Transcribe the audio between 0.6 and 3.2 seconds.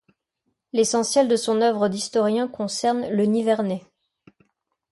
L'essentiel de son œuvre d'historien concerne